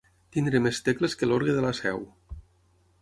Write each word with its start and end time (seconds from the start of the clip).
Tenir 0.35 0.61
més 0.67 0.79
tecles 0.87 1.17
que 1.19 1.29
l'orgue 1.31 1.57
de 1.59 1.67
la 1.67 1.73
Seu. 1.81 2.03